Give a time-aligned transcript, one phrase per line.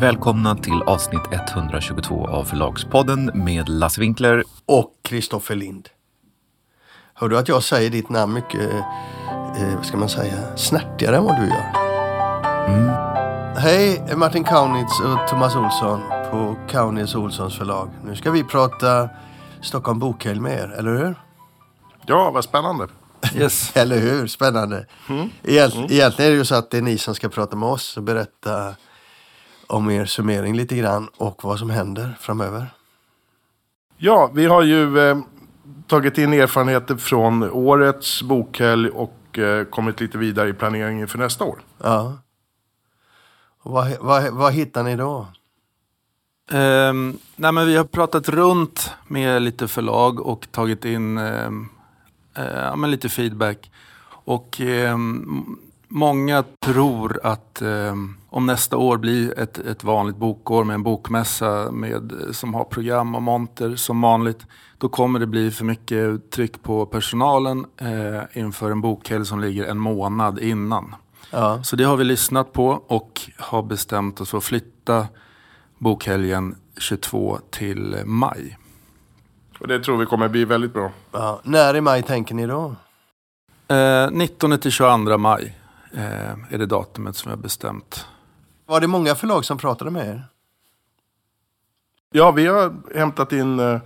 [0.00, 4.44] Välkomna till avsnitt 122 av Förlagspodden med Lasse Winkler.
[4.66, 5.88] Och Kristoffer Lind.
[7.14, 8.72] Hör du att jag säger ditt namn mycket,
[9.58, 11.74] eh, vad ska man säga, snärtigare än vad du gör?
[12.68, 12.88] Mm.
[13.56, 17.90] Hej, Martin Kaunitz och Thomas Olsson på Kaunitz Olssons förlag.
[18.04, 19.08] Nu ska vi prata
[19.62, 21.14] Stockholm Bokhelg med er, eller hur?
[22.06, 22.86] Ja, vad spännande.
[23.34, 23.72] Yes.
[23.76, 24.26] Eller hur?
[24.26, 24.86] Spännande.
[25.42, 27.96] Egent, Egentligen är det ju så att det är ni som ska prata med oss
[27.96, 28.74] och berätta
[29.68, 32.66] om er summering lite grann och vad som händer framöver.
[33.96, 35.18] Ja, vi har ju eh,
[35.86, 41.44] tagit in erfarenheter från årets bokhelg och eh, kommit lite vidare i planeringen inför nästa
[41.44, 41.58] år.
[41.82, 42.18] Ja.
[43.62, 45.26] Vad, vad, vad hittar ni då?
[46.50, 51.16] Ehm, nej men vi har pratat runt med lite förlag och tagit in
[52.34, 53.70] ja, men lite feedback.
[54.10, 55.58] Och ehm,
[55.88, 61.70] många tror att ehm, om nästa år blir ett, ett vanligt bokår med en bokmässa
[61.70, 64.46] med, som har program och monter som vanligt.
[64.78, 69.64] Då kommer det bli för mycket tryck på personalen eh, inför en bokhelg som ligger
[69.64, 70.94] en månad innan.
[71.30, 71.62] Ja.
[71.62, 75.06] Så det har vi lyssnat på och har bestämt oss för att flytta
[75.78, 78.58] bokhelgen 22 till maj.
[79.60, 80.90] Och det tror vi kommer bli väldigt bra.
[81.12, 81.40] Ja.
[81.42, 82.74] När i maj tänker ni då?
[83.74, 85.57] Eh, 19 till 22 maj
[85.92, 88.06] eh, är det datumet som har bestämt.
[88.66, 90.24] Var det många förlag som pratade med er?
[92.12, 93.80] Ja, vi har hämtat in eh,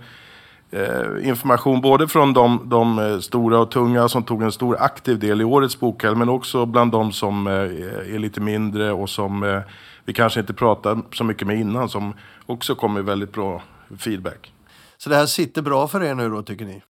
[0.71, 5.19] eh, information både från de, de eh, stora och tunga som tog en stor aktiv
[5.19, 9.43] del i årets bokhelg men också bland de som eh, är lite mindre och som
[9.43, 9.61] eh,
[10.05, 12.13] vi kanske inte pratar så mycket med innan som
[12.45, 13.61] också kommer väldigt bra
[13.97, 14.53] feedback.
[14.97, 16.81] Så det här sitter bra för er nu då tycker ni?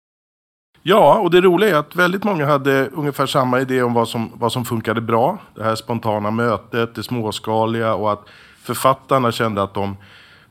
[0.85, 4.31] Ja, och det roliga är att väldigt många hade ungefär samma idé om vad som,
[4.33, 5.37] vad som funkade bra.
[5.55, 8.25] Det här spontana mötet, det småskaliga och att
[8.61, 9.97] författarna kände att de,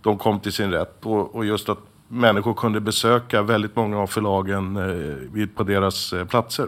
[0.02, 1.06] de kom till sin rätt.
[1.06, 1.78] Och, och just att
[2.08, 6.66] människor kunde besöka väldigt många av förlagen eh, på deras eh, platser.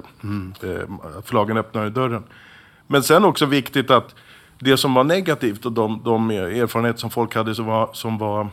[0.62, 2.22] Eh, förlagen öppnade dörren.
[2.86, 4.14] Men sen också viktigt att
[4.58, 8.48] det som var negativt och de, de erfarenheter som folk hade som var, som var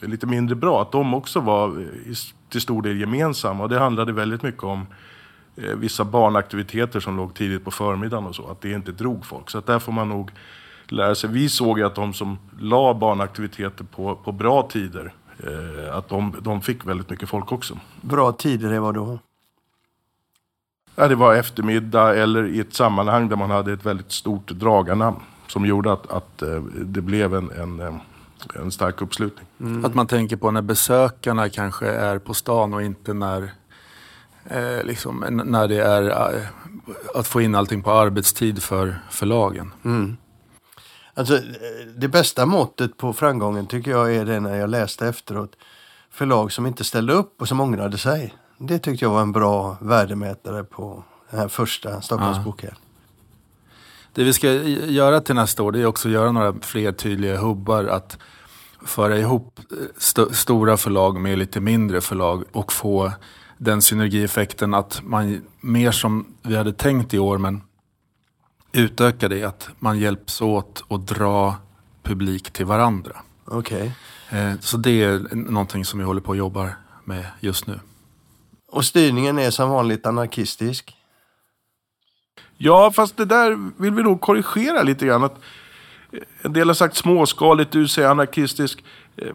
[0.00, 2.14] lite mindre bra, att de också var eh,
[2.48, 3.62] till stor del gemensamma.
[3.62, 4.86] Och det handlade väldigt mycket om
[5.56, 9.50] eh, vissa barnaktiviteter som låg tidigt på förmiddagen och så, att det inte drog folk.
[9.50, 10.30] Så att där får man nog
[10.88, 11.30] lära sig.
[11.30, 16.36] Vi såg ju att de som la barnaktiviteter på, på bra tider, eh, att de,
[16.40, 17.78] de fick väldigt mycket folk också.
[18.00, 19.18] Bra tider är vad då?
[20.96, 25.16] Ja, det var eftermiddag eller i ett sammanhang där man hade ett väldigt stort dragarnamn
[25.46, 28.00] som gjorde att, att eh, det blev en, en,
[28.54, 29.46] en stark uppslutning.
[29.84, 33.52] Att man tänker på när besökarna kanske är på stan och inte när,
[34.50, 36.42] eh, liksom, när det är eh,
[37.14, 39.72] att få in allting på arbetstid för förlagen.
[41.14, 41.40] Alltså, eh,
[41.96, 45.56] det bästa måttet på framgången tycker jag är det när jag läste efteråt.
[46.10, 48.34] Förlag som inte ställde upp och som ångrade sig.
[48.58, 52.42] Det tyckte jag var en bra värdemätare på den här första Stockholms Ja.
[52.42, 52.74] bokhelg.
[54.14, 57.36] Det vi ska göra till nästa år det är också att göra några fler tydliga
[57.40, 57.84] hubbar.
[57.84, 58.18] Att
[58.86, 63.12] föra ihop eh, st- stora förlag med lite mindre förlag och få
[63.58, 67.62] den synergieffekten att man mer som vi hade tänkt i år men
[68.72, 69.44] utöka det.
[69.44, 71.54] Att man hjälps åt att dra
[72.02, 73.16] publik till varandra.
[73.44, 73.94] Okej.
[74.30, 76.70] Eh, Så det är någonting som vi håller på att jobba
[77.04, 77.80] med just nu.
[78.72, 80.96] Och styrningen är som vanligt anarkistisk.
[82.58, 85.24] Ja, fast det där vill vi nog korrigera lite grann.
[85.24, 85.38] Att
[86.12, 88.84] eh, en del har sagt småskaligt, du säger anarkistisk.
[89.16, 89.28] Eh,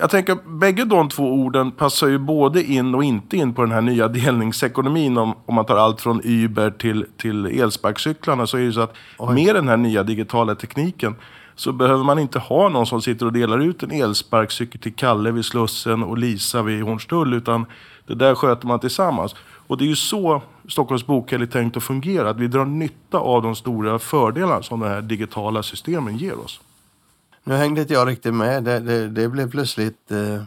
[0.00, 3.72] Jag tänker bägge de två orden passar ju både in och inte in på den
[3.72, 5.18] här nya delningsekonomin.
[5.18, 8.94] Om, om man tar allt från Uber till, till elsparkcyklarna så är det så att
[9.34, 11.14] med den här nya digitala tekniken
[11.56, 15.30] så behöver man inte ha någon som sitter och delar ut en elsparkcykel till Kalle
[15.30, 17.34] vid Slussen och Lisa vid Hornstull.
[17.34, 17.66] Utan
[18.06, 19.34] det där sköter man tillsammans.
[19.66, 22.30] Och det är ju så Stockholms bokhelg är tänkt att fungera.
[22.30, 26.60] Att vi drar nytta av de stora fördelar som de här digitala systemen ger oss.
[27.44, 28.64] Nu hängde inte jag riktigt med.
[28.64, 30.10] Det, det, det blev plötsligt...
[30.10, 30.42] Eh,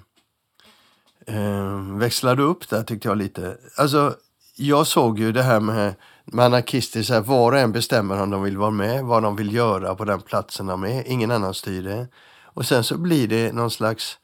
[1.36, 3.58] eh, växlade upp där tyckte jag lite.
[3.78, 4.16] Alltså,
[4.56, 8.30] jag såg ju det här med, med anarkistiskt, så här, var och en bestämmer om
[8.30, 11.08] de vill vara med, vad de vill göra på den platsen de är.
[11.08, 12.08] Ingen annan styr det.
[12.44, 14.20] Och sen så blir det någon slags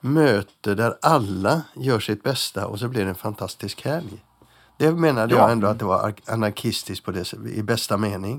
[0.00, 4.22] möte där alla gör sitt bästa och så blir det en fantastisk helg.
[4.82, 5.40] Det menade Ja.
[5.40, 8.38] jag ändå att det var anarkistiskt på det, i bästa mening.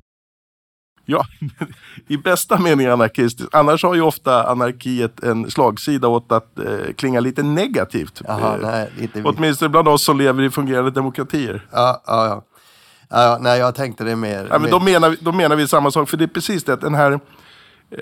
[1.06, 1.24] Ja,
[2.08, 3.56] i bästa mening anarkistiskt.
[3.56, 8.22] Annars har ju ofta anarkiet en slagsida åt att eh, klinga lite negativt.
[8.28, 9.30] Jaha, Eh, nej, inte vi.
[9.30, 11.68] Åtminstone bland oss som lever i fungerande demokratier.
[11.72, 12.44] Ja, ja, ja.
[13.10, 14.48] ja, nej, jag tänkte det mer.
[14.50, 16.64] Ja, men mer- då, menar vi, då menar vi samma sak, för det är precis
[16.64, 18.00] det att den här eh,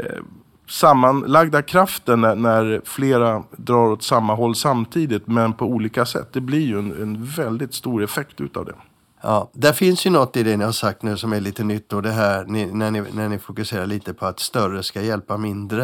[0.72, 6.34] sammanlagda kraften när, när, flera drar åt samma håll samtidigt men på olika sätt.
[6.34, 8.74] Det blir ju en, en väldigt stor effekt utav det.
[9.22, 11.94] Ja, där finns ju något i det ni har sagt nu som är lite nytt
[11.94, 15.38] och det här ni, när, ni, när ni fokuserar lite på att större ska hjälpa
[15.38, 15.84] mindre.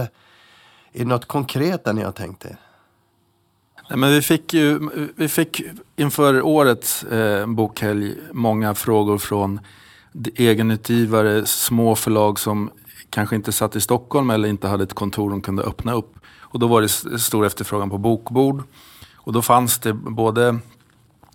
[0.94, 2.58] Är det något konkret där ni har tänkt er?
[3.90, 5.62] Nej, men vi fick ju vi fick
[5.96, 9.60] inför årets eh, bokhelg många frågor från
[10.36, 12.70] egenutgivare, små förlag som
[13.10, 16.16] kanske inte satt i Stockholm eller inte hade ett kontor de kunde öppna upp.
[16.40, 18.64] Och då var det stor efterfrågan på bokbord.
[19.16, 20.60] Och då fanns det både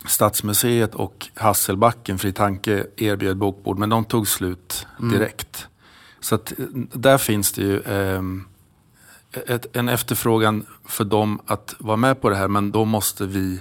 [0.07, 3.79] Stadsmuseet och Hasselbacken, Fri Tanke, erbjöd bokbord.
[3.79, 5.13] Men de tog slut mm.
[5.13, 5.57] direkt.
[5.57, 5.71] Mm.
[6.21, 6.53] Så att,
[6.93, 8.23] där finns det ju eh,
[9.47, 12.49] ett, en efterfrågan för dem att vara med på det här.
[12.49, 13.61] Men då måste vi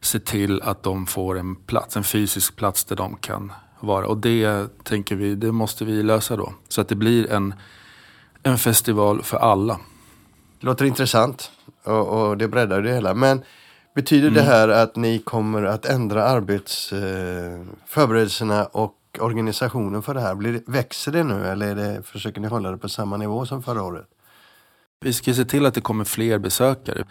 [0.00, 4.06] se till att de får en plats, en fysisk plats där de kan vara.
[4.06, 6.52] Och det tänker vi, det måste vi lösa då.
[6.68, 7.54] Så att det blir en,
[8.42, 9.80] en festival för alla.
[10.60, 11.50] Låter intressant
[11.84, 13.14] och, och det breddar det hela.
[13.14, 13.42] Men
[13.94, 14.34] betyder mm.
[14.34, 20.34] det här att ni kommer att ändra arbetsförberedelserna eh, och organisationen för det här?
[20.34, 23.46] Blir det, växer det nu eller är det, försöker ni hålla det på samma nivå
[23.46, 24.06] som förra året?
[25.00, 27.04] Vi ska se till att det kommer fler besökare.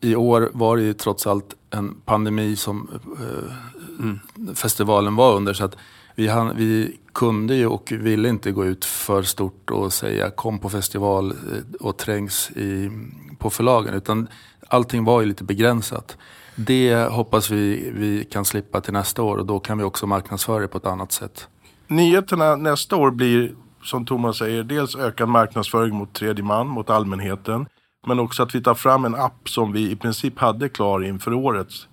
[0.00, 2.88] I år var det ju trots allt en pandemi som
[3.20, 3.54] eh,
[3.98, 4.20] mm.
[4.54, 5.52] festivalen var under.
[5.52, 5.76] Så att
[6.20, 10.58] vi, han, vi kunde ju och ville inte gå ut för stort och säga kom
[10.58, 12.90] på festival eh, och trängs i,
[13.38, 13.94] på förlagen.
[13.94, 14.28] Utan
[14.68, 16.16] allting var ju lite begränsat.
[16.56, 20.60] Det hoppas vi vi kan slippa till nästa år och då kan vi också marknadsföra
[20.60, 21.48] det på ett annat sätt.
[21.86, 27.66] Nyheterna nästa år blir som Thomas säger dels ökad marknadsföring mot tredje man, mot allmänheten.
[28.06, 31.32] Men också att vi tar fram en app som vi i princip hade klar inför
[31.32, 31.88] årets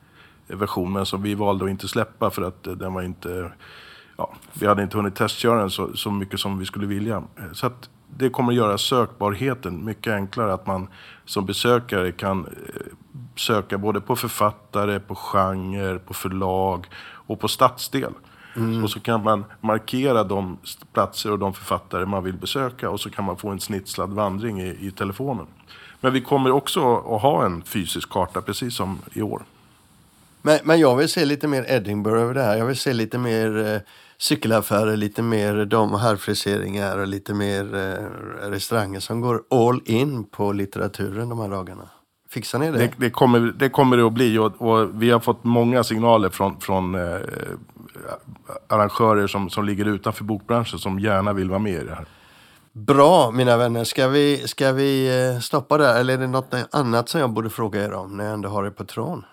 [0.47, 3.51] version men som vi valde att inte släppa för att eh, den var inte
[4.17, 7.23] ja, vi hade inte hunnit testköra den så, så mycket som vi skulle vilja.
[7.53, 10.53] Så att det kommer att göra sökbarheten mycket enklare.
[10.53, 10.87] Att man
[11.25, 12.81] som besökare kan eh,
[13.35, 18.13] söka både på författare, på genre, på förlag och på stadsdel.
[18.55, 18.83] Mm.
[18.83, 20.57] Och så kan man markera de
[20.93, 24.61] platser och de författare man vill besöka och så kan man få en snitslad vandring
[24.61, 25.45] i, i telefonen.
[26.01, 29.41] Men vi kommer också att ha en fysisk karta precis som i år.
[30.47, 32.57] Men, men jag vill se lite mer Edinburgh över det här.
[32.57, 33.81] Jag vill se lite mer eh,
[34.17, 40.51] cykelaffärer, lite mer och herrfriseringar och lite mer eh, restauranger som går all in på
[40.51, 41.89] litteraturen de här dagarna.
[42.29, 42.77] Fixar ni det?
[42.77, 46.29] Det, det kommer, det kommer det att bli och, och, vi har fått många signaler
[46.29, 47.19] från, från eh,
[48.67, 52.05] arrangörer som, som ligger utanför bokbranschen som gärna vill vara med i det här.
[52.71, 57.09] Bra mina vänner, ska vi, ska vi eh, stoppa där eller är det något annat
[57.09, 59.23] som jag borde fråga er om när jag ändå har er på tråden?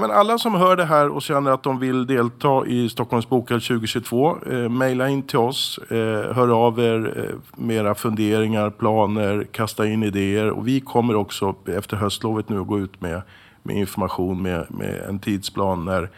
[0.00, 3.60] Men alla som hör det här och känner att de vill delta i Stockholms bokhelg
[3.60, 5.78] 2022, eh, mejla in till oss.
[5.78, 10.50] Eh, hör av er eh, med era funderingar, planer, kasta in idéer.
[10.50, 13.22] Och vi kommer också efter höstlovet nu att gå ut med,
[13.62, 16.10] med information med, med en tidsplan när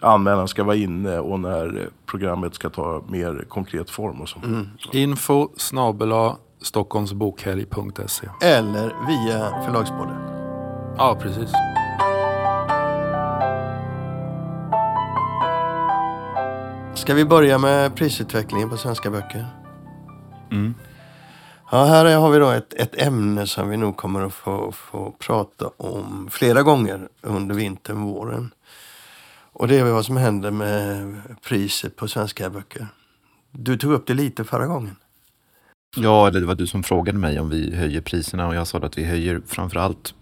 [0.00, 4.20] anmälan ska vara inne och när programmet ska ta mer konkret form.
[4.20, 4.38] Och så.
[4.38, 4.68] Mm.
[4.92, 10.16] Info snabela stockholmsbokhelg.se Eller via Förlagspodden.
[10.96, 11.52] Ja, precis.
[16.94, 19.46] Ska vi börja med prisutvecklingen på svenska böcker?
[20.50, 20.74] Mm.
[21.70, 25.14] Ja, här har vi då ett, ett ämne som vi nog kommer att få, få
[25.18, 28.54] prata om flera gånger under vintern, våren.
[29.52, 32.86] Och det är vad som händer med priset på svenska böcker.
[33.50, 34.96] Du tog upp det lite förra gången.
[35.96, 38.98] Ja, det var du som frågade mig om vi höjer priserna och jag sa att
[38.98, 40.14] vi höjer framförallt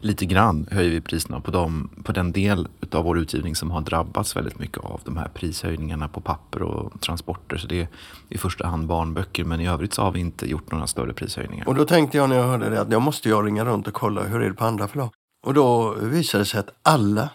[0.00, 3.80] lite grann höjer vi priserna på, dem, på den del av vår utgivning som har
[3.80, 7.56] drabbats väldigt mycket av de här prishöjningarna på papper och transporter.
[7.56, 7.88] Så det är
[8.28, 11.68] i första hand barnböcker men i övrigt så har vi inte gjort några större prishöjningar.
[11.68, 13.94] Och då tänkte jag när jag hörde det att jag måste jag ringa runt och
[13.94, 15.10] kolla hur är det på andra förlag.
[15.46, 17.30] Och då visade det sig att alla,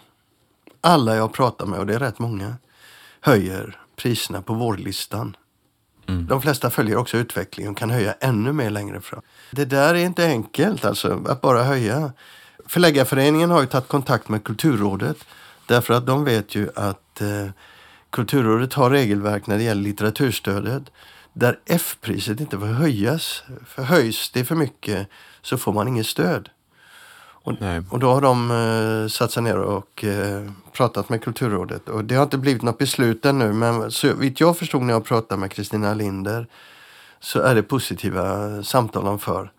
[0.80, 2.54] alla jag pratar med, och det är rätt många,
[3.20, 5.36] höjer priserna på vårlistan.
[6.06, 6.26] Mm.
[6.26, 9.20] De flesta följer också utvecklingen och kan höja ännu mer längre fram.
[9.50, 12.12] Det där är inte enkelt alltså, att bara höja.
[12.66, 15.16] Förläggarföreningen har ju tagit kontakt med Kulturrådet
[15.66, 17.48] därför att de vet ju att eh,
[18.10, 20.82] Kulturrådet har regelverk när det gäller litteraturstödet
[21.32, 23.42] där F-priset inte får höjas.
[23.66, 25.08] För höjs det för mycket
[25.42, 26.48] så får man inget stöd.
[27.44, 27.52] Och,
[27.90, 31.88] och då har de eh, satt sig ner och eh, pratat med Kulturrådet.
[31.88, 35.04] Och det har inte blivit något beslut ännu men så vitt jag förstod när jag
[35.04, 36.46] pratade med Kristina Linder
[37.20, 39.52] så är det positiva samtal om för.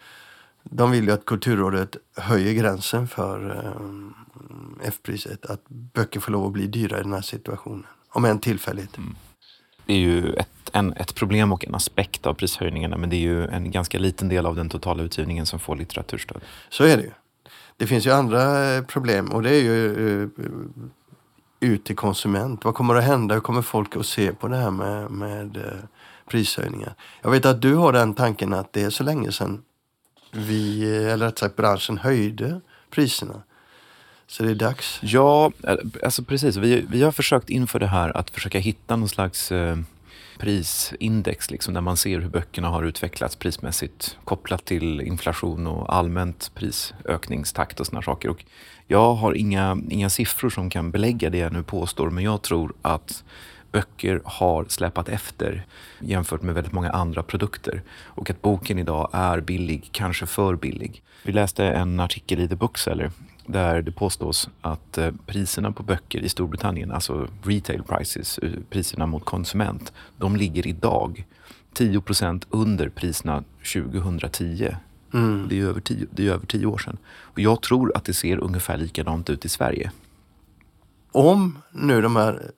[0.69, 5.45] De vill ju att Kulturrådet höjer gränsen för eh, F-priset.
[5.45, 7.85] Att böcker får lov att bli dyrare i den här situationen.
[8.09, 8.97] Om än tillfälligt.
[8.97, 9.15] Mm.
[9.85, 13.19] Det är ju ett, en, ett problem och en aspekt av prishöjningarna men det är
[13.19, 16.41] ju en ganska liten del av den totala utgivningen som får litteraturstöd.
[16.69, 17.11] Så är det ju.
[17.77, 20.29] Det finns ju andra eh, problem och det är ju uh,
[21.59, 22.65] ut till konsument.
[22.65, 23.35] Vad kommer att hända?
[23.35, 25.63] Hur kommer folk att se på det här med, med
[26.29, 26.95] prishöjningar?
[27.21, 29.63] Jag vet att du har den tanken att det är så länge sedan
[30.35, 33.41] vi, eller rätt sagt branschen, höjde priserna.
[34.27, 34.99] Så det är dags.
[35.01, 36.57] Ja, eh, alltså precis.
[36.57, 39.77] Vi, vi har försökt inför det här att försöka hitta någon slags eh,
[40.37, 46.51] prisindex liksom, där man ser hur böckerna har utvecklats prismässigt kopplat till inflation och allmänt
[46.55, 48.29] prisökningstakt och sådana saker.
[48.29, 48.45] Och
[48.87, 52.73] jag har inga, inga siffror som kan belägga det jag nu påstår men jag tror
[52.81, 53.23] att
[53.75, 55.65] böcker har släpat efter
[55.99, 61.03] jämfört med väldigt många andra produkter och att boken idag är billig, kanske för billig.
[61.23, 63.11] Vi läste en artikel i The Bookseller
[63.45, 69.05] där det påstås att eh, priserna på böcker i Storbritannien, alltså retail prices, eh, priserna
[69.05, 71.25] mot konsument, de ligger idag
[71.73, 74.75] 10% under priserna 2010.
[75.13, 75.47] Mm.
[75.49, 76.97] Det, är över tio, det är över tio år sedan.
[77.07, 79.91] Och jag tror att det ser ungefär likadant ut i Sverige.
[81.11, 82.51] Om nu de här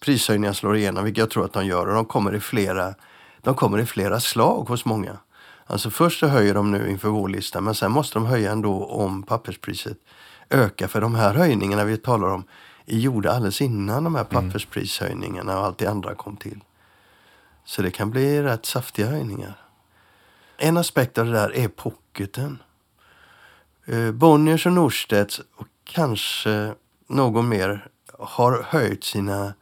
[0.00, 2.94] prishöjningarna slår igenom, vilket jag tror att de gör, och de kommer i flera,
[3.40, 5.18] de kommer i flera slag hos många.
[5.66, 9.22] Alltså först så höjer de nu inför vårlistan men sen måste de höja ändå om
[9.22, 9.98] papperspriset
[10.50, 10.88] ökar.
[10.88, 12.44] För de här höjningarna vi talar om
[12.86, 14.50] är gjorda alldeles innan de här mm.
[14.50, 16.64] pappersprishöjningarna och allt det andra kom till.
[17.64, 19.54] Så det kan bli rätt saftiga höjningar.
[20.56, 22.58] En aspekt av det där är pocketen.
[23.86, 26.74] Eh, Bonniers och Norstedts och kanske
[27.06, 27.88] någon mer
[28.18, 29.54] har höjt sina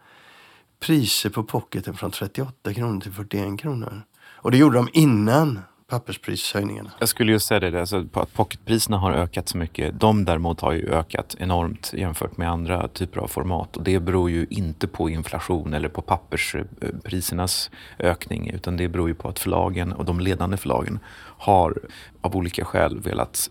[0.80, 4.02] priser på pocketen från 38 kronor till 41 kronor.
[4.36, 5.58] Och det gjorde de innan
[5.88, 6.90] pappersprishöjningarna.
[6.98, 10.00] Jag skulle just säga det, alltså, att pocketpriserna har ökat så mycket.
[10.00, 13.76] De däremot har ju ökat enormt jämfört med andra typer av format.
[13.76, 19.14] Och det beror ju inte på inflation eller på pappersprisernas ökning utan det beror ju
[19.14, 20.98] på att förlagen och de ledande förlagen
[21.38, 21.78] har
[22.20, 23.50] av olika skäl velat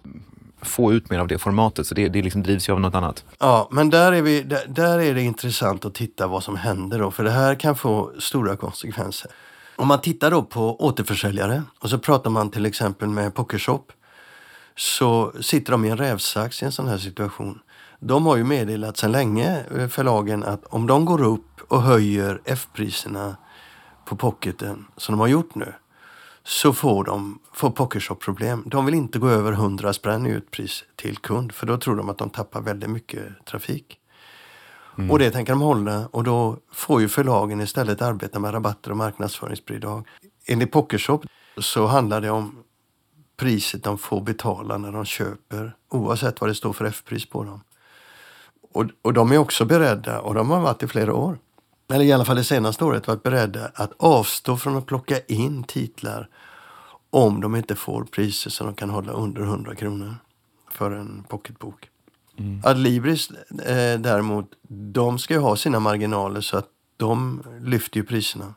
[0.62, 1.88] få ut mer av det formatet.
[1.88, 3.26] Så det, det liksom drivs ju av något annat.
[3.40, 7.00] Ja, men där är, vi, där, där är det intressant att titta vad som händer
[7.00, 7.12] då.
[7.12, 9.32] För det här kan få stora konsekvenser.
[9.76, 13.92] Om man tittar då på återförsäljare och så pratar man till exempel med Pokershop
[14.76, 17.60] så sitter de i en rävsax i en sån här situation.
[18.00, 22.42] De har ju meddelat sedan länge, eh, förlagen, att om de går upp och höjer
[22.46, 23.38] F-priserna
[24.06, 25.74] på pocketen, som de har gjort nu,
[26.48, 28.64] så får, de, får Pokershop problem.
[28.66, 32.10] De vill inte gå över 100 spänn i utpris till kund, för då tror de
[32.10, 34.00] att de tappar väldigt mycket trafik.
[34.98, 35.12] Mm.
[35.12, 38.98] Och det tänker de hålla och då får ju förlagen istället arbeta med rabatter och
[38.98, 40.08] marknadsföringsbidrag.
[40.46, 41.26] Enligt Pokershop
[41.58, 42.64] så handlar det om
[43.38, 47.62] priset de får betala när de köper oavsett vad det står för F-pris på dem.
[48.74, 51.38] Och, och de är också beredda, och de har varit i flera år,
[51.94, 55.64] eller i alla fall det senaste året varit beredda att avstå från att plocka in
[55.64, 56.30] titlar
[57.10, 60.16] om de inte får priser som de kan hålla under 100 kronor
[60.72, 61.90] för en pocketbok.
[62.38, 62.62] Mm.
[62.64, 63.32] Adlibris
[63.66, 66.68] eh, däremot, de ska ju ha sina marginaler så att
[66.98, 68.54] de lyfter ju priserna.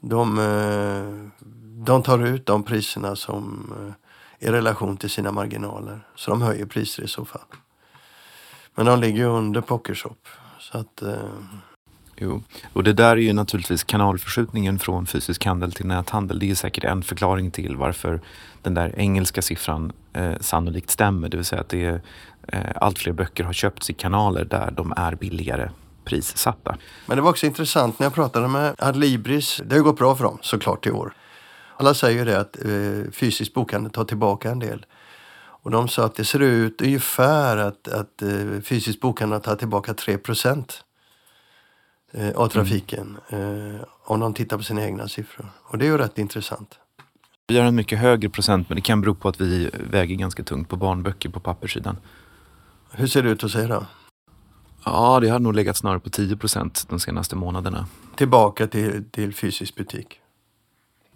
[0.00, 1.42] De, eh,
[1.84, 6.06] de tar ut de priserna som eh, i relation till sina marginaler.
[6.14, 7.40] Så de höjer priser i så fall.
[8.74, 10.28] Men de ligger ju under Pokershop.
[10.58, 11.14] Så att, eh...
[12.20, 16.38] Jo, och det där är ju naturligtvis kanalförskjutningen från fysisk handel till näthandel.
[16.38, 18.20] Det är säkert en förklaring till varför
[18.62, 21.28] den där engelska siffran eh, sannolikt stämmer.
[21.28, 22.00] Det vill säga att det är
[22.52, 25.70] Eh, allt fler böcker har köpts i kanaler där de är billigare
[26.04, 26.76] prissatta.
[27.06, 29.60] Men det var också intressant när jag pratade med Adlibris.
[29.64, 31.12] Det har gått bra för dem såklart i år.
[31.76, 34.86] Alla säger ju det att eh, fysisk bokhandel tar tillbaka en del.
[35.62, 39.94] Och de sa att det ser ut ungefär att, att eh, fysisk bokhandel tar tillbaka
[39.94, 40.84] 3 procent
[42.12, 43.16] eh, av trafiken.
[43.28, 45.46] Eh, om de tittar på sina egna siffror.
[45.64, 46.78] Och det är ju rätt intressant.
[47.46, 50.42] Vi har en mycket högre procent men det kan bero på att vi väger ganska
[50.42, 51.96] tungt på barnböcker på papperssidan.
[52.90, 53.86] Hur ser det ut hos er då?
[54.84, 57.86] Ja, det har nog legat snarare på 10 procent de senaste månaderna.
[58.16, 60.20] Tillbaka till, till fysisk butik?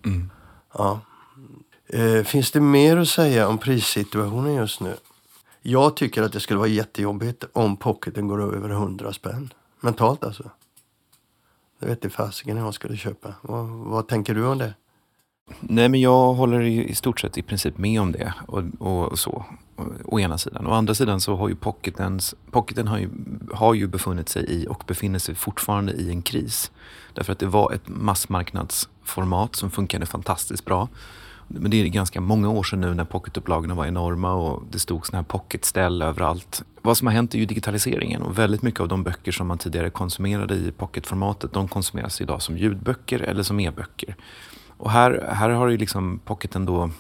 [0.05, 0.31] Mm.
[0.75, 1.01] Ja.
[1.87, 4.97] Eh, finns det mer att säga om prissituationen just nu?
[5.63, 9.53] Jag tycker att det skulle vara jättejobbigt om pocketen går över 100 spänn.
[9.81, 10.51] Mentalt alltså.
[11.83, 13.35] Det vet fasiken jag skulle köpa.
[13.43, 14.75] Vad, vad tänker du om det?
[15.61, 18.35] Nej, men jag håller i, i stort sett i princip med om det.
[18.47, 19.45] Och, och så
[20.05, 20.67] å ena sidan.
[20.67, 23.09] Å andra sidan så har ju pocketens, pocketen har ju,
[23.53, 26.71] har ju befunnit sig i och befinner sig fortfarande i en kris.
[27.15, 30.89] Därför att det var ett massmarknadsformat som funkade fantastiskt bra
[31.61, 35.07] men det är ganska många år sedan nu när pocketupplagorna var enorma och det stod
[35.07, 36.63] såna här pocketställ överallt.
[36.83, 39.59] Vad som har hänt är ju digitaliseringen och väldigt mycket av de böcker som man
[39.59, 44.17] tidigare konsumerade i pocketformatet, de konsumeras idag som ljudböcker eller som e-böcker.
[44.77, 46.91] Och här, här har ju liksom pocketen då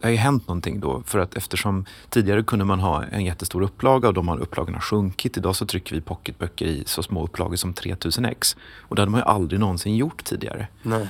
[0.00, 1.02] det har ju hänt någonting då.
[1.06, 5.36] För att eftersom tidigare kunde man ha en jättestor upplaga och de har upplagorna sjunkit.
[5.36, 8.56] Idag så trycker vi pocketböcker i så små upplagor som 3000 ex.
[8.80, 10.66] Och det hade man ju aldrig någonsin gjort tidigare.
[10.82, 11.08] Nej.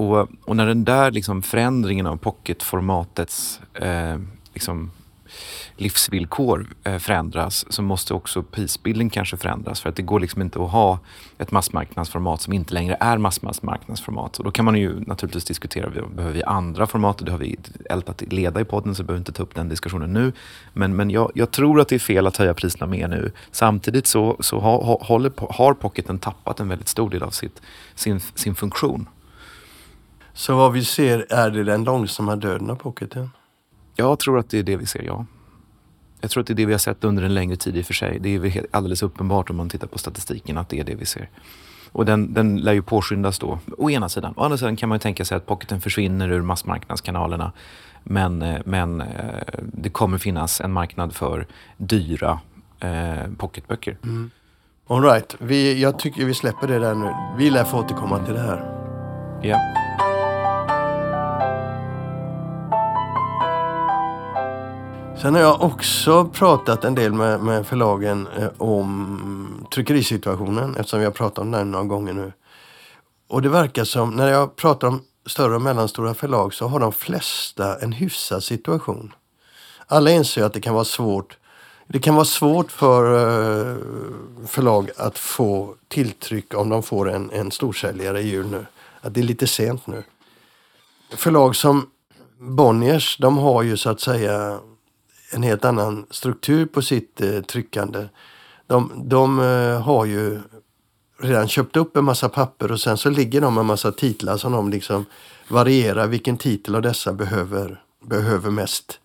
[0.00, 4.16] Och, och när den där liksom förändringen av pocketformatets eh,
[4.54, 4.90] liksom
[5.76, 9.80] livsvillkor eh, förändras så måste också prisbilden kanske förändras.
[9.80, 10.98] För att det går liksom inte att ha
[11.38, 14.38] ett massmarknadsformat som inte längre är massmarknadsformat.
[14.38, 17.18] Och då kan man ju naturligtvis diskutera, behöver vi andra format?
[17.18, 17.56] Det har vi
[17.90, 20.32] ältat leda i podden så vi behöver inte ta upp den diskussionen nu.
[20.72, 23.32] Men, men jag, jag tror att det är fel att höja priserna mer nu.
[23.50, 27.62] Samtidigt så, så har, håller, har pocketen tappat en väldigt stor del av sitt,
[27.94, 29.06] sin, sin funktion.
[30.34, 33.30] Så vad vi ser, är det den långsamma döden av pocketen?
[33.96, 35.26] Jag tror att det är det vi ser, ja.
[36.20, 37.86] Jag tror att det är det vi har sett under en längre tid i och
[37.86, 38.18] för sig.
[38.20, 41.28] Det är alldeles uppenbart om man tittar på statistiken att det är det vi ser.
[41.92, 44.34] Och den, den lär ju påskyndas då, å ena sidan.
[44.36, 47.52] Å andra sidan kan man ju tänka sig att pocketen försvinner ur massmarknadskanalerna.
[48.02, 49.08] Men, eh, men eh,
[49.62, 51.46] det kommer finnas en marknad för
[51.76, 52.40] dyra
[52.80, 53.98] eh, pocketböcker.
[54.02, 54.30] Mm.
[54.86, 55.36] All right.
[55.38, 57.14] vi, jag tycker vi släpper det där nu.
[57.38, 58.76] Vi lär få återkomma till det här.
[59.42, 59.58] Ja.
[65.22, 71.04] Sen har jag också pratat en del med, med förlagen eh, om tryckerisituationen eftersom vi
[71.04, 72.32] har pratat om den några gånger nu.
[73.28, 76.92] Och det verkar som, när jag pratar om större och mellanstora förlag så har de
[76.92, 79.12] flesta en hyfsad situation.
[79.86, 81.36] Alla inser att det kan vara svårt
[81.86, 83.76] det kan vara svårt för eh,
[84.46, 88.66] förlag att få tilltryck om de får en, en storsäljare i jul nu.
[89.00, 90.02] Att det är lite sent nu.
[91.10, 91.90] Förlag som
[92.38, 94.60] Bonniers, de har ju så att säga
[95.30, 98.08] en helt annan struktur på sitt eh, tryckande.
[98.66, 100.40] De, de eh, har ju
[101.18, 104.36] redan köpt upp en massa papper och sen så ligger de med en massa titlar
[104.36, 105.04] som de liksom
[105.48, 109.00] varierar vilken titel av dessa behöver, behöver mest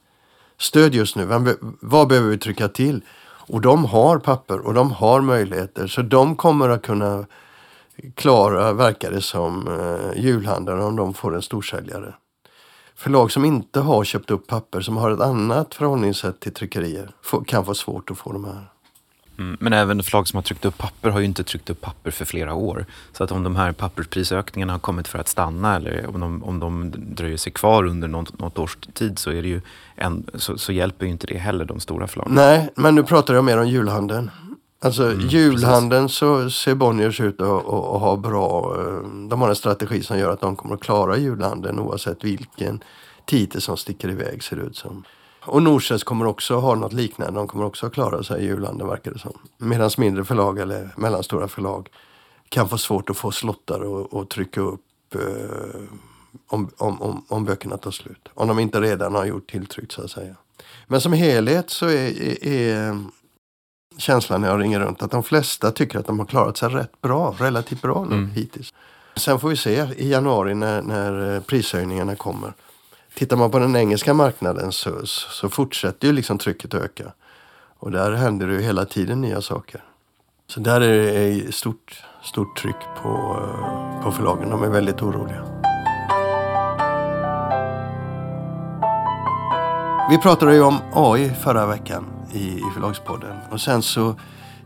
[0.58, 1.26] stöd just nu.
[1.26, 3.02] Vad, vad behöver vi trycka till?
[3.48, 7.26] Och de har papper och de har möjligheter så de kommer att kunna
[8.16, 12.14] klara, verkar det som, eh, julhandeln om de får en storsäljare
[12.96, 17.12] förlag som inte har köpt upp papper, som har ett annat förhållningssätt till tryckerier,
[17.48, 18.70] kan få svårt att få de här.
[19.38, 22.12] Mm, men även förlag som har tryckt upp papper har ju inte tryckt upp papper
[22.12, 22.86] för flera år.
[23.12, 26.60] Så att om de här pappersprisökningarna har kommit för att stanna eller om de, om
[26.60, 29.62] de dröjer sig kvar under något, något års tid så, är det ju
[29.96, 32.34] en, så, så hjälper ju inte det heller de stora förlagen.
[32.36, 34.32] Nej, men nu pratar jag mer om julhandeln.
[34.86, 37.64] Alltså mm, julhandeln så ser Bonniers ut att
[38.02, 41.80] ha bra, eh, de har en strategi som gör att de kommer att klara julhandeln
[41.80, 42.84] oavsett vilken
[43.26, 45.04] titel som sticker iväg ser det ut som.
[45.42, 48.90] Och Norstedts kommer också ha något liknande, de kommer också att klara sig i julhandeln
[48.90, 49.40] verkar det som.
[49.58, 51.90] Medan mindre förlag eller mellanstora förlag
[52.50, 55.82] kan få svårt att få slottar och, och trycka upp eh,
[56.48, 58.28] om, om, om, om böckerna tar slut.
[58.34, 60.36] Om de inte redan har gjort tilltryck så att säga.
[60.88, 63.00] Men som helhet så är, är, är
[63.98, 67.02] känslan när jag ringer runt att de flesta tycker att de har klarat sig rätt
[67.02, 68.30] bra, relativt bra nu mm.
[68.30, 68.74] hittills.
[69.16, 72.54] Sen får vi se i januari när, när prishöjningarna kommer.
[73.14, 77.12] Tittar man på den engelska marknaden så, så fortsätter ju liksom trycket att öka.
[77.80, 79.84] Och där händer det ju hela tiden nya saker.
[80.48, 83.40] Så där är det stort, stort tryck på,
[84.04, 84.50] på förlagen.
[84.50, 85.46] De är väldigt oroliga.
[90.10, 93.38] Vi pratade ju om AI förra veckan i, i Förlagspodden.
[93.52, 94.16] Och sen så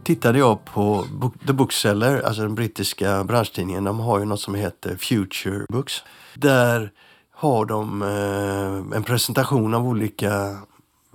[0.03, 3.83] tittade jag på Book, The Bookseller, alltså den brittiska branschtidningen.
[3.83, 6.03] De har ju något som heter Future Books.
[6.35, 6.91] Där
[7.31, 10.57] har de eh, en presentation av olika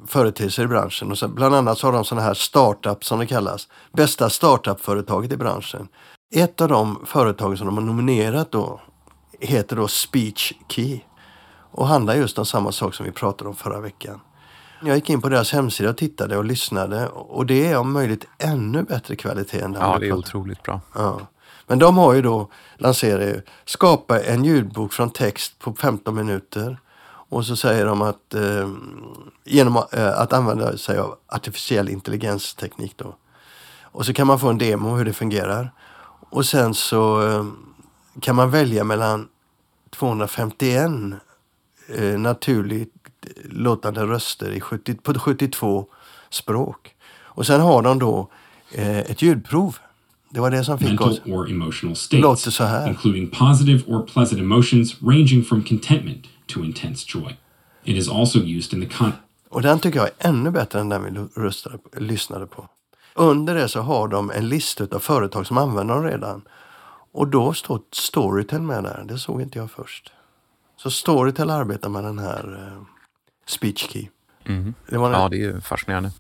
[0.07, 1.11] företeelser i branschen.
[1.11, 3.69] Och så, bland annat så har de sådana här startup som det kallas.
[3.93, 5.89] Bästa startup-företaget i branschen.
[6.35, 8.81] Ett av de företag som de har nominerat då
[9.41, 11.01] heter då Speech Key.
[11.77, 14.21] Och handlar just om samma sak som vi pratade om förra veckan.
[14.87, 18.27] Jag gick in på deras hemsida och tittade och lyssnade och det är om möjligt
[18.39, 20.81] ännu bättre kvalitet än det Ja, det är otroligt bra.
[20.95, 21.21] Ja.
[21.67, 26.79] Men de har ju då lanserat, skapa en ljudbok från text på 15 minuter.
[27.29, 28.71] Och så säger de att eh,
[29.45, 33.17] genom eh, att använda sig av artificiell intelligensteknik då.
[33.83, 35.73] Och så kan man få en demo hur det fungerar.
[36.31, 37.45] Och sen så eh,
[38.21, 39.29] kan man välja mellan
[39.91, 40.91] 251
[41.89, 43.04] eh, naturligt
[43.45, 45.87] låtande röster i 70, på 72
[46.31, 46.95] språk.
[47.23, 48.29] Och sen har de då
[48.73, 49.79] eh, ett ljudprov.
[50.31, 51.21] Det var det som fick Mental oss.
[51.27, 52.89] or emotional states, Låter så här.
[52.89, 57.37] including positive or pleasant emotions ranging from contentment to intense joy.
[57.85, 59.13] It is also used in the con-
[59.49, 62.69] Och den tycker jag är ännu bättre än den vi röstade, lyssnade på.
[63.15, 66.43] Under det så har de en lista av företag som använder dem redan.
[67.13, 69.05] Och då står Storytel med där.
[69.09, 70.13] Det såg inte jag först.
[70.77, 72.73] Så Storytel arbetar med den här
[73.47, 74.09] SpeechKey.
[74.89, 75.29] Det var Ja, ja.
[75.29, 76.11] det är ju fascinerande.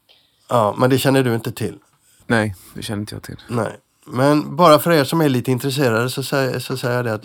[0.76, 1.78] men det känner du inte till.
[2.26, 3.40] Nej, det känner inte jag till.
[3.48, 3.76] Nej.
[4.06, 7.24] Men bara för er som är lite intresserade så säger, så säger jag det att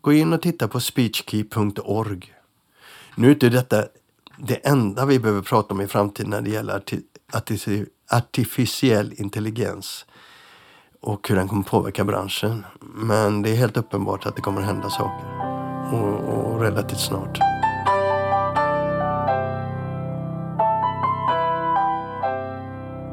[0.00, 2.32] gå in och titta på speechkey.org.
[3.14, 3.84] Nu är inte detta
[4.38, 7.00] det enda vi behöver prata om i framtiden när det gäller arti,
[7.32, 10.06] arti, artificiell intelligens
[11.00, 12.64] och hur den kommer påverka branschen.
[12.80, 15.26] Men det är helt uppenbart att det kommer hända saker.
[15.92, 16.18] Och,
[16.54, 17.38] och relativt snart.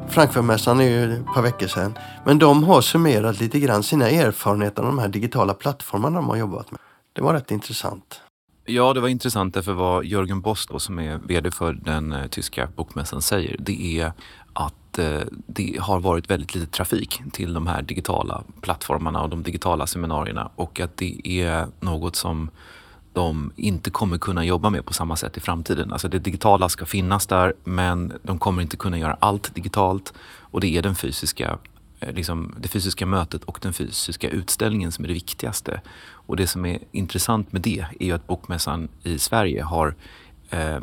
[0.08, 1.98] Frankfurtmässan är ju ett par veckor sedan.
[2.24, 6.36] Men de har summerat lite grann sina erfarenheter av de här digitala plattformarna de har
[6.36, 6.80] jobbat med.
[7.12, 8.20] Det var rätt intressant.
[8.64, 12.26] Ja, det var intressant därför vad Jörgen Boss då, som är VD för den eh,
[12.26, 14.12] tyska bokmässan säger, det är
[14.52, 19.42] att eh, det har varit väldigt lite trafik till de här digitala plattformarna och de
[19.42, 22.50] digitala seminarierna och att det är något som
[23.12, 25.92] de inte kommer kunna jobba med på samma sätt i framtiden.
[25.92, 30.60] Alltså det digitala ska finnas där men de kommer inte kunna göra allt digitalt och
[30.60, 31.58] det är den fysiska
[32.00, 35.80] eh, liksom det fysiska mötet och den fysiska utställningen som är det viktigaste.
[36.10, 39.94] Och det som är intressant med det är ju att Bokmässan i Sverige har
[40.50, 40.80] eh,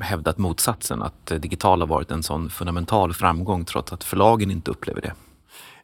[0.00, 4.70] hävdat motsatsen, att det digitala har varit en sån fundamental framgång trots att förlagen inte
[4.70, 5.12] upplever det.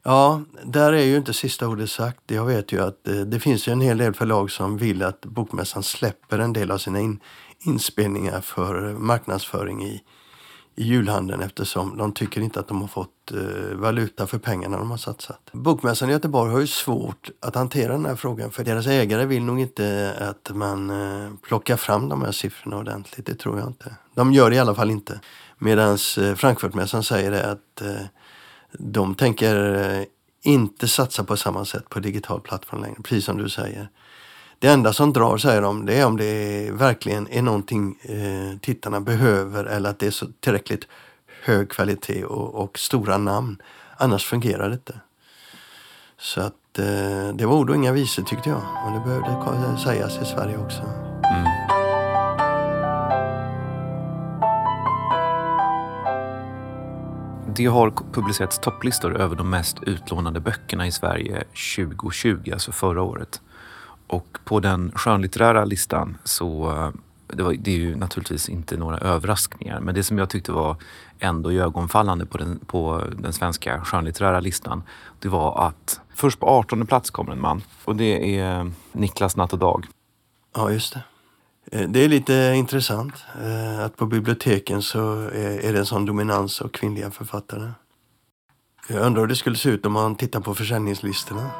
[0.04, 2.20] Ja, där är ju inte sista ordet sagt.
[2.26, 5.20] Jag vet ju att eh, det finns ju en hel del förlag som vill att
[5.20, 7.20] Bokmässan släpper en del av sina in,
[7.60, 10.02] inspelningar för marknadsföring i,
[10.74, 14.90] i julhandeln eftersom de tycker inte att de har fått eh, valuta för pengarna de
[14.90, 15.40] har satsat.
[15.52, 19.42] Bokmässan i Göteborg har ju svårt att hantera den här frågan för deras ägare vill
[19.42, 23.26] nog inte att man eh, plockar fram de här siffrorna ordentligt.
[23.26, 23.96] Det tror jag inte.
[24.14, 25.20] De gör det i alla fall inte.
[25.58, 28.06] Medan eh, Frankfurtmässan säger det att eh,
[28.72, 30.04] de tänker eh,
[30.42, 33.88] inte satsa på samma sätt på digital plattform längre, precis som du säger.
[34.58, 39.00] Det enda som drar, säger de, det är om det verkligen är någonting eh, tittarna
[39.00, 40.86] behöver eller att det är så tillräckligt
[41.44, 43.62] hög kvalitet och, och stora namn.
[43.96, 45.00] Annars fungerar det inte.
[46.18, 48.62] Så att eh, det var ord och inga visor tyckte jag.
[48.86, 51.01] Och det behövde sägas i Sverige också.
[57.56, 61.44] Det har publicerats topplistor över de mest utlånade böckerna i Sverige
[61.76, 63.40] 2020, alltså förra året.
[64.06, 66.90] Och på den skönlitterära listan så eh,
[67.26, 70.76] det, var, det är ju naturligtvis inte några överraskningar, men det som jag tyckte var
[71.18, 74.82] ändå ögonfallande på den, på den svenska skönlitterära listan,
[75.18, 79.36] det var att först på 18 plats kommer en man och det är eh, Niklas
[79.36, 79.86] Natt och Dag.
[80.54, 81.02] Ja, just det.
[81.72, 86.06] Eh, Det är lite intressant eh, att på biblioteken så är är det en sån
[86.06, 87.70] dominans av kvinnliga författare.
[88.88, 91.50] Jag undrar hur det skulle se ut om man tittar på försäljningslistorna.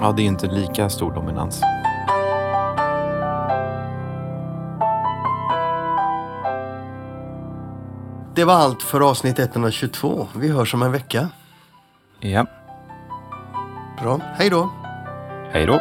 [0.00, 1.60] Ja, det är inte lika stor dominans.
[8.34, 10.28] Det var allt för avsnitt 122.
[10.36, 11.28] Vi hörs om en vecka.
[12.20, 12.46] Ja,
[14.02, 14.20] Bra.
[14.36, 14.70] Hej då!
[15.52, 15.80] hej då!